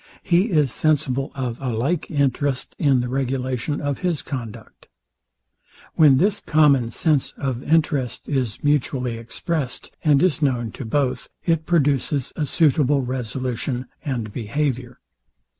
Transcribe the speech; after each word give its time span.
He 0.23 0.49
is 0.49 0.71
sensible 0.73 1.31
of 1.35 1.61
a 1.61 1.69
like 1.71 2.09
interest 2.09 2.75
in 2.79 3.01
the 3.01 3.07
regulation 3.07 3.79
of 3.79 3.99
his 3.99 4.23
conduct. 4.23 4.87
When 5.93 6.17
this 6.17 6.39
common 6.39 6.89
sense 6.89 7.35
of 7.37 7.61
interest 7.61 8.27
is 8.27 8.63
mutually 8.63 9.19
expressed, 9.19 9.91
and 10.03 10.23
is 10.23 10.41
known 10.41 10.71
to 10.71 10.85
both, 10.85 11.29
it 11.45 11.67
produces 11.67 12.33
a 12.35 12.47
suitable 12.47 13.03
resolution 13.03 13.85
and 14.03 14.33
behaviour. 14.33 14.97